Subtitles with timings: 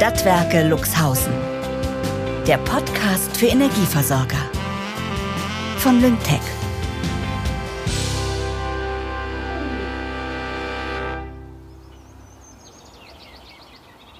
[0.00, 1.34] Stadtwerke Luxhausen.
[2.46, 4.50] Der Podcast für Energieversorger.
[5.76, 6.40] Von Lyngtech.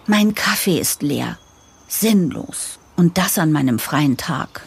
[0.06, 1.38] Mein Kaffee ist leer.
[1.88, 2.78] Sinnlos.
[2.96, 4.66] Und das an meinem freien Tag.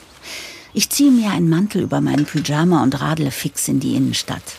[0.74, 4.58] Ich ziehe mir einen Mantel über meinen Pyjama und radle fix in die Innenstadt.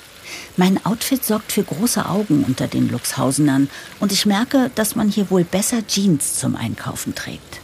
[0.57, 3.69] Mein Outfit sorgt für große Augen unter den Luxhausenern
[3.99, 7.61] und ich merke, dass man hier wohl besser Jeans zum Einkaufen trägt.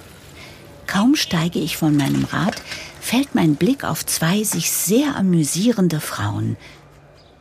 [0.88, 2.60] Kaum steige ich von meinem Rad,
[3.00, 6.56] fällt mein Blick auf zwei sich sehr amüsierende Frauen.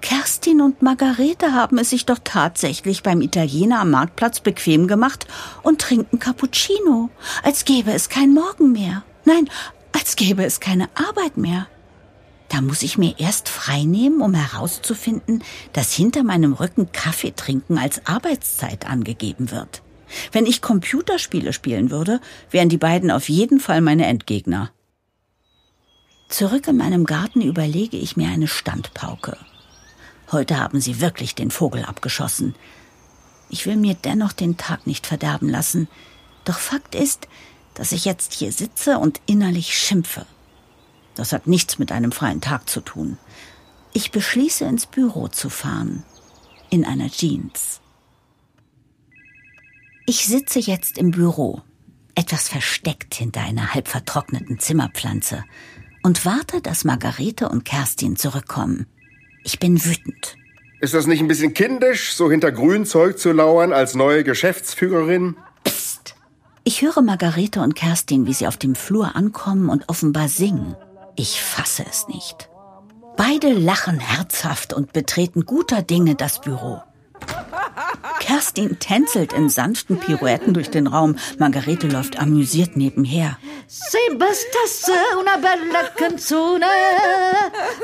[0.02, 5.26] Kerstin und Margarete haben es sich doch tatsächlich beim Italiener am Marktplatz bequem gemacht
[5.63, 7.09] und trinken Cappuccino,
[7.41, 9.04] als gäbe es kein Morgen mehr.
[9.26, 9.49] Nein,
[9.93, 11.68] als gäbe es keine Arbeit mehr.
[12.49, 18.05] Da muss ich mir erst freinehmen, um herauszufinden, dass hinter meinem Rücken Kaffee trinken als
[18.07, 19.84] Arbeitszeit angegeben wird.
[20.32, 24.71] Wenn ich Computerspiele spielen würde, wären die beiden auf jeden Fall meine Endgegner.
[26.27, 29.37] Zurück in meinem Garten überlege ich mir eine Standpauke.
[30.31, 32.55] Heute haben sie wirklich den Vogel abgeschossen.
[33.49, 35.87] Ich will mir dennoch den Tag nicht verderben lassen.
[36.46, 37.27] Doch Fakt ist,
[37.74, 40.26] dass ich jetzt hier sitze und innerlich schimpfe.
[41.15, 43.18] Das hat nichts mit einem freien Tag zu tun.
[43.93, 46.04] Ich beschließe, ins Büro zu fahren.
[46.70, 47.82] In einer Jeans.
[50.05, 51.62] Ich sitze jetzt im Büro,
[52.15, 55.43] etwas versteckt hinter einer halb vertrockneten Zimmerpflanze,
[56.02, 58.87] und warte, dass Margarete und Kerstin zurückkommen.
[59.43, 60.35] Ich bin wütend.
[60.82, 65.35] Ist das nicht ein bisschen kindisch, so hinter Grünzeug zu lauern als neue Geschäftsführerin?
[65.63, 66.16] Psst!
[66.63, 70.75] Ich höre Margarete und Kerstin, wie sie auf dem Flur ankommen und offenbar singen.
[71.19, 72.47] Ich fasse es nicht.
[73.17, 76.81] Beide lachen herzhaft und betreten guter Dinge das Büro.
[78.22, 81.17] Kerstin tänzelt in sanften Pirouetten durch den Raum.
[81.38, 83.38] Margarete läuft amüsiert nebenher.
[83.68, 86.66] Se bastasse una bella canzone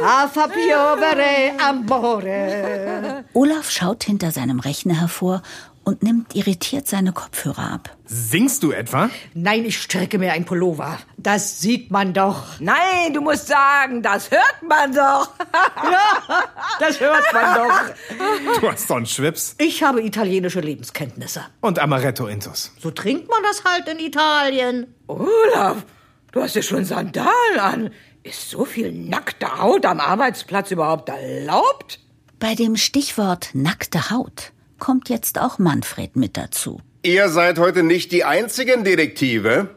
[0.02, 3.26] a fa piovere amore.
[3.34, 5.42] Olaf schaut hinter seinem Rechner hervor
[5.86, 7.96] und nimmt irritiert seine Kopfhörer ab.
[8.06, 9.10] Singst du etwa?
[9.34, 10.98] Nein, ich strecke mir ein Pullover.
[11.18, 12.60] Das sieht man doch.
[12.60, 15.30] Nein, du musst sagen, das hört man doch.
[15.84, 16.44] ja,
[16.80, 18.60] das hört man doch.
[18.60, 19.56] Du hast doch einen Schwips.
[19.60, 21.46] Ich habe italienische Lebenskenntnisse.
[21.62, 22.74] Und Amaretto Intus.
[22.80, 24.94] So trinkt man das halt in Italien.
[25.08, 25.86] Olaf,
[26.32, 27.92] du hast ja schon Sandalen an.
[28.24, 32.00] Ist so viel nackte Haut am Arbeitsplatz überhaupt erlaubt?
[32.40, 34.52] Bei dem Stichwort nackte Haut
[34.86, 36.80] kommt jetzt auch Manfred mit dazu.
[37.02, 39.72] Ihr seid heute nicht die einzigen Detektive.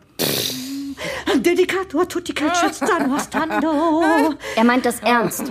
[1.35, 2.35] Dedicator tutti.
[4.55, 5.51] Er meint das ernst.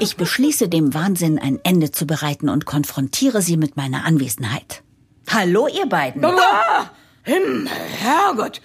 [0.00, 4.82] Ich beschließe dem Wahnsinn ein Ende zu bereiten und konfrontiere sie mit meiner Anwesenheit.
[5.30, 6.24] Hallo, ihr beiden.
[6.24, 6.90] Ah,
[7.22, 8.60] Himmel, Herrgott.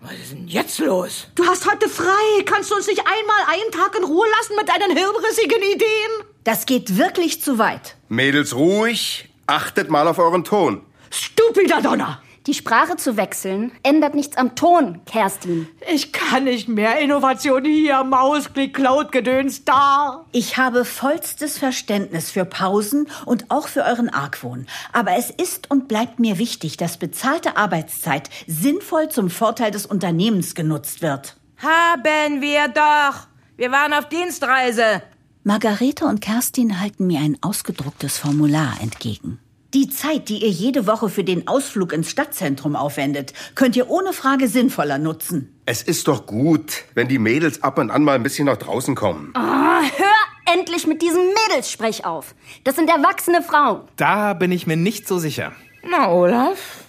[0.00, 1.26] Was ist denn jetzt los?
[1.34, 2.42] Du hast heute frei.
[2.46, 6.29] Kannst du uns nicht einmal einen Tag in Ruhe lassen mit deinen hirnrissigen Ideen?
[6.44, 7.96] Das geht wirklich zu weit.
[8.08, 9.28] Mädels, ruhig.
[9.46, 10.80] Achtet mal auf euren Ton.
[11.10, 12.22] Stupider Donner.
[12.46, 15.68] Die Sprache zu wechseln ändert nichts am Ton, Kerstin.
[15.92, 16.98] Ich kann nicht mehr.
[16.98, 20.24] Innovation hier, Mausklick, Cloud-Gedöns da.
[20.32, 24.66] Ich habe vollstes Verständnis für Pausen und auch für euren Argwohn.
[24.94, 30.54] Aber es ist und bleibt mir wichtig, dass bezahlte Arbeitszeit sinnvoll zum Vorteil des Unternehmens
[30.54, 31.36] genutzt wird.
[31.58, 33.26] Haben wir doch.
[33.58, 35.02] Wir waren auf Dienstreise.
[35.42, 39.38] Margarete und Kerstin halten mir ein ausgedrucktes Formular entgegen.
[39.72, 44.12] Die Zeit, die ihr jede Woche für den Ausflug ins Stadtzentrum aufwendet, könnt ihr ohne
[44.12, 45.58] Frage sinnvoller nutzen.
[45.64, 48.94] Es ist doch gut, wenn die Mädels ab und an mal ein bisschen nach draußen
[48.94, 49.32] kommen.
[49.34, 52.34] Oh, hör endlich mit diesem Mädelssprech auf.
[52.64, 53.82] Das sind erwachsene Frauen.
[53.96, 55.52] Da bin ich mir nicht so sicher.
[55.88, 56.84] Na, Olaf,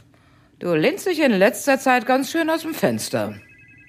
[0.59, 3.35] du lehnst dich in letzter Zeit ganz schön aus dem Fenster.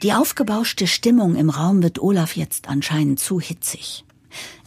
[0.05, 4.05] Die aufgebauschte Stimmung im Raum wird Olaf jetzt anscheinend zu hitzig.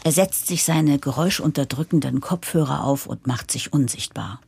[0.03, 4.41] Er setzt sich seine geräuschunterdrückenden Kopfhörer auf und macht sich unsichtbar.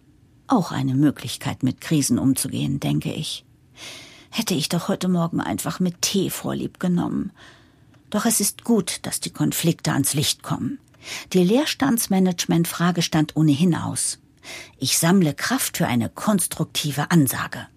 [0.48, 3.44] Auch eine Möglichkeit, mit Krisen umzugehen, denke ich.
[4.30, 7.32] Hätte ich doch heute Morgen einfach mit Tee vorlieb genommen.
[8.10, 10.80] Doch es ist gut, dass die Konflikte ans Licht kommen.
[11.34, 14.20] Die Leerstandsmanagement-Frage stand ohnehin aus.
[14.78, 17.68] Ich sammle Kraft für eine konstruktive Ansage.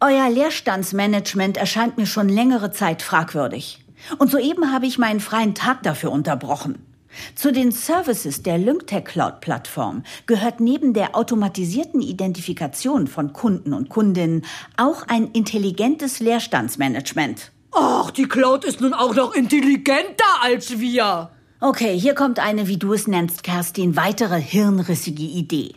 [0.00, 3.81] Euer Leerstandsmanagement erscheint mir schon längere Zeit fragwürdig.
[4.18, 6.86] Und soeben habe ich meinen freien Tag dafür unterbrochen.
[7.34, 13.88] Zu den Services der Lyngtech Cloud Plattform gehört neben der automatisierten Identifikation von Kunden und
[13.88, 14.44] Kundinnen
[14.76, 17.52] auch ein intelligentes Leerstandsmanagement.
[17.72, 21.30] Ach, die Cloud ist nun auch noch intelligenter als wir.
[21.60, 25.74] Okay, hier kommt eine, wie du es nennst, Kerstin, weitere hirnrissige Idee.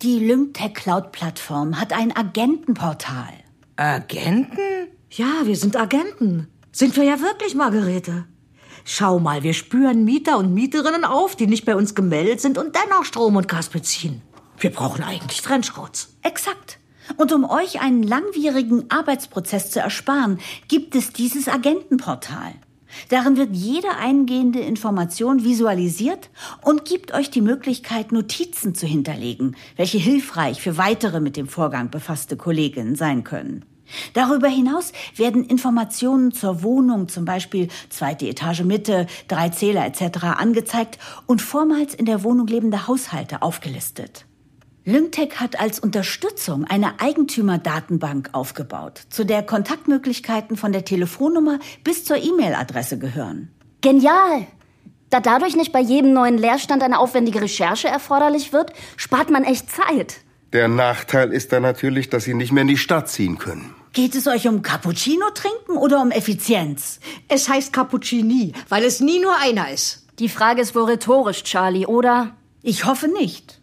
[0.00, 3.32] Die Lyngtech Cloud Plattform hat ein Agentenportal.
[3.76, 4.58] Agenten?
[5.10, 6.48] Ja, wir sind Agenten.
[6.74, 8.24] Sind wir ja wirklich, Margarete.
[8.84, 12.74] Schau mal, wir spüren Mieter und Mieterinnen auf, die nicht bei uns gemeldet sind und
[12.74, 14.22] dennoch Strom und Gas beziehen.
[14.58, 16.16] Wir brauchen eigentlich Trenchcoats.
[16.22, 16.78] Exakt.
[17.18, 20.38] Und um euch einen langwierigen Arbeitsprozess zu ersparen,
[20.68, 22.54] gibt es dieses Agentenportal.
[23.10, 26.30] Darin wird jede eingehende Information visualisiert
[26.62, 31.90] und gibt euch die Möglichkeit, Notizen zu hinterlegen, welche hilfreich für weitere mit dem Vorgang
[31.90, 33.64] befasste Kolleginnen sein können.
[34.14, 40.24] Darüber hinaus werden Informationen zur Wohnung, zum Beispiel zweite Etage Mitte, drei Zähler etc.
[40.24, 44.26] angezeigt und vormals in der Wohnung lebende Haushalte aufgelistet.
[44.84, 52.16] Lyngtech hat als Unterstützung eine Eigentümerdatenbank aufgebaut, zu der Kontaktmöglichkeiten von der Telefonnummer bis zur
[52.16, 53.52] E-Mail-Adresse gehören.
[53.80, 54.46] Genial!
[55.08, 59.70] Da dadurch nicht bei jedem neuen Leerstand eine aufwendige Recherche erforderlich wird, spart man echt
[59.70, 60.16] Zeit.
[60.52, 63.74] Der Nachteil ist dann natürlich, dass Sie nicht mehr in die Stadt ziehen können.
[63.92, 66.98] Geht es euch um Cappuccino trinken oder um Effizienz?
[67.28, 70.06] Es heißt Cappuccini, weil es nie nur einer ist.
[70.18, 72.34] Die Frage ist wohl rhetorisch, Charlie, oder?
[72.62, 73.60] Ich hoffe nicht.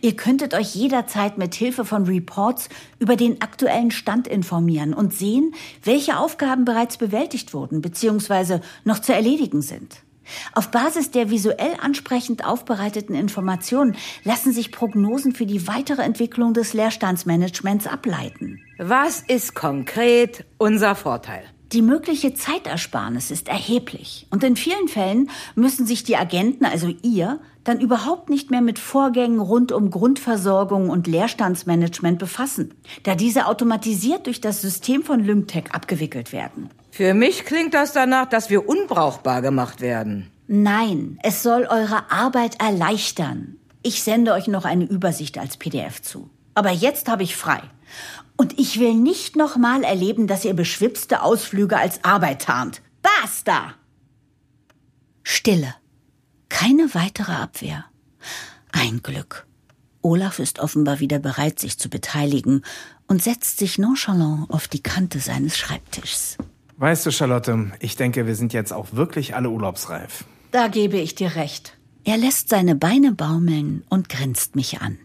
[0.00, 5.54] Ihr könntet euch jederzeit mit Hilfe von Reports über den aktuellen Stand informieren und sehen,
[5.84, 8.60] welche Aufgaben bereits bewältigt wurden bzw.
[8.84, 10.05] noch zu erledigen sind.
[10.52, 16.74] Auf Basis der visuell ansprechend aufbereiteten Informationen lassen sich Prognosen für die weitere Entwicklung des
[16.74, 18.60] Leerstandsmanagements ableiten.
[18.78, 21.44] Was ist konkret unser Vorteil?
[21.72, 27.40] Die mögliche Zeitersparnis ist erheblich und in vielen Fällen müssen sich die Agenten, also ihr,
[27.64, 34.26] dann überhaupt nicht mehr mit Vorgängen rund um Grundversorgung und Leerstandsmanagement befassen, da diese automatisiert
[34.26, 36.70] durch das System von Lymtech abgewickelt werden.
[36.96, 40.30] Für mich klingt das danach, dass wir unbrauchbar gemacht werden.
[40.46, 43.56] Nein, es soll eure Arbeit erleichtern.
[43.82, 46.30] Ich sende euch noch eine Übersicht als PDF zu.
[46.54, 47.60] Aber jetzt habe ich frei.
[48.38, 52.80] Und ich will nicht noch mal erleben, dass ihr beschwipste Ausflüge als Arbeit tarnt.
[53.02, 53.74] Basta!
[55.22, 55.74] Stille.
[56.48, 57.84] Keine weitere Abwehr.
[58.72, 59.46] Ein Glück.
[60.00, 62.62] Olaf ist offenbar wieder bereit, sich zu beteiligen
[63.06, 66.38] und setzt sich nonchalant auf die Kante seines Schreibtischs.
[66.78, 70.24] Weißt du, Charlotte, ich denke, wir sind jetzt auch wirklich alle urlaubsreif.
[70.50, 71.76] Da gebe ich dir recht.
[72.04, 74.98] Er lässt seine Beine baumeln und grinst mich an.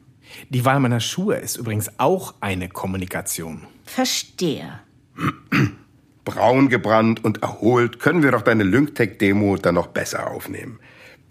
[0.50, 3.62] Die Wahl meiner Schuhe ist übrigens auch eine Kommunikation.
[3.86, 4.80] Verstehe.
[6.26, 10.80] Braun gebrannt und erholt können wir doch deine Lynktech-Demo dann noch besser aufnehmen.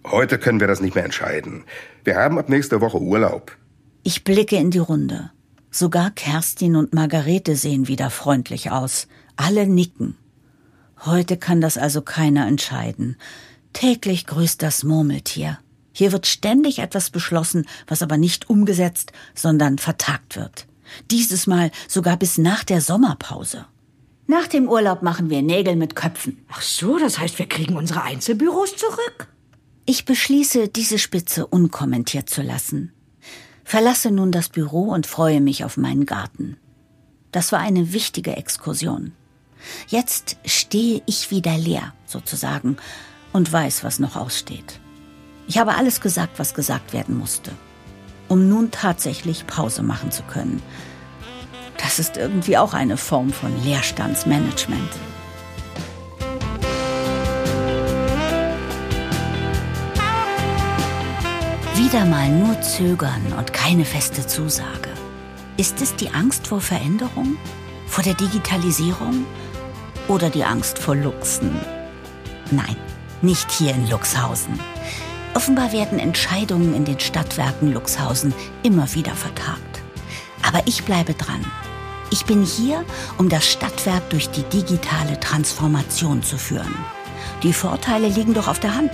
[0.04, 1.64] Heute können wir das nicht mehr entscheiden.
[2.02, 3.56] Wir haben ab nächster Woche Urlaub.
[4.02, 5.30] Ich blicke in die Runde.
[5.70, 9.06] Sogar Kerstin und Margarete sehen wieder freundlich aus.
[9.36, 10.16] Alle nicken.
[11.04, 13.16] Heute kann das also keiner entscheiden.
[13.72, 15.58] Täglich grüßt das Murmeltier.
[15.92, 20.66] Hier wird ständig etwas beschlossen, was aber nicht umgesetzt, sondern vertagt wird.
[21.10, 23.66] Dieses Mal sogar bis nach der Sommerpause.
[24.26, 26.44] Nach dem Urlaub machen wir Nägel mit Köpfen.
[26.48, 29.28] Ach so, das heißt, wir kriegen unsere Einzelbüros zurück?
[29.86, 32.92] Ich beschließe, diese Spitze unkommentiert zu lassen.
[33.64, 36.58] Verlasse nun das Büro und freue mich auf meinen Garten.
[37.32, 39.12] Das war eine wichtige Exkursion.
[39.88, 42.76] Jetzt stehe ich wieder leer, sozusagen,
[43.32, 44.80] und weiß, was noch aussteht.
[45.46, 47.52] Ich habe alles gesagt, was gesagt werden musste,
[48.28, 50.62] um nun tatsächlich Pause machen zu können.
[51.78, 54.90] Das ist irgendwie auch eine Form von Leerstandsmanagement.
[61.74, 64.90] Wieder mal nur zögern und keine feste Zusage.
[65.56, 67.36] Ist es die Angst vor Veränderung?
[67.88, 69.26] Vor der Digitalisierung?
[70.10, 71.52] Oder die Angst vor Luchsen?
[72.50, 72.74] Nein,
[73.22, 74.58] nicht hier in Luxhausen.
[75.34, 79.82] Offenbar werden Entscheidungen in den Stadtwerken Luxhausen immer wieder vertagt.
[80.42, 81.46] Aber ich bleibe dran.
[82.10, 82.84] Ich bin hier,
[83.18, 86.74] um das Stadtwerk durch die digitale Transformation zu führen.
[87.44, 88.90] Die Vorteile liegen doch auf der Hand.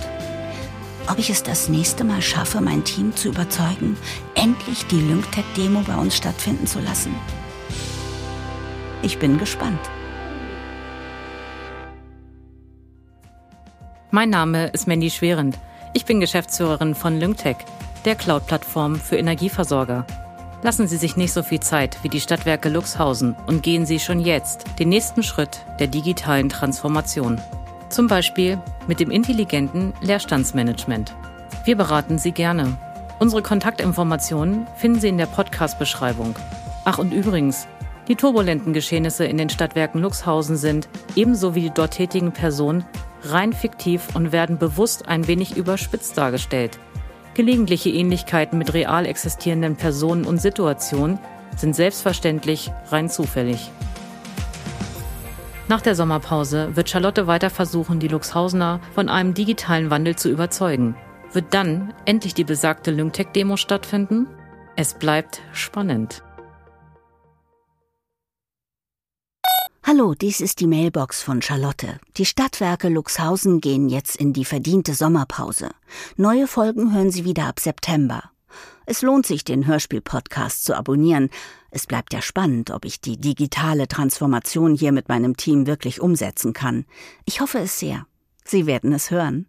[1.09, 3.97] Ob ich es das nächste Mal schaffe, mein Team zu überzeugen,
[4.35, 7.15] endlich die Lynktech-Demo bei uns stattfinden zu lassen?
[9.01, 9.79] Ich bin gespannt.
[14.09, 15.57] Mein Name ist Mandy Schwerend.
[15.91, 17.57] Ich bin Geschäftsführerin von Lynktech,
[18.05, 20.05] der Cloud-Plattform für Energieversorger.
[20.63, 24.21] Lassen Sie sich nicht so viel Zeit wie die Stadtwerke Luxhausen und gehen Sie schon
[24.21, 27.41] jetzt den nächsten Schritt der digitalen Transformation.
[27.89, 31.13] Zum Beispiel mit dem intelligenten Leerstandsmanagement.
[31.65, 32.77] Wir beraten Sie gerne.
[33.19, 36.33] Unsere Kontaktinformationen finden Sie in der Podcast-Beschreibung.
[36.85, 37.67] Ach und übrigens,
[38.07, 40.87] die turbulenten Geschehnisse in den Stadtwerken Luxhausen sind,
[41.17, 42.85] ebenso wie die dort tätigen Personen,
[43.31, 46.79] rein fiktiv und werden bewusst ein wenig überspitzt dargestellt.
[47.33, 51.19] Gelegentliche Ähnlichkeiten mit real existierenden Personen und Situationen
[51.55, 53.71] sind selbstverständlich rein zufällig.
[55.67, 60.95] Nach der Sommerpause wird Charlotte weiter versuchen, die Luxhausener von einem digitalen Wandel zu überzeugen.
[61.33, 64.27] Wird dann endlich die besagte Lyngtech-Demo stattfinden?
[64.77, 66.23] Es bleibt spannend.
[69.89, 71.97] Hallo, dies ist die Mailbox von Charlotte.
[72.17, 75.69] Die Stadtwerke Luxhausen gehen jetzt in die verdiente Sommerpause.
[76.17, 78.21] Neue Folgen hören Sie wieder ab September.
[78.85, 81.29] Es lohnt sich, den Hörspiel-Podcast zu abonnieren.
[81.71, 86.51] Es bleibt ja spannend, ob ich die digitale Transformation hier mit meinem Team wirklich umsetzen
[86.51, 86.83] kann.
[87.23, 88.07] Ich hoffe es sehr.
[88.43, 89.47] Sie werden es hören.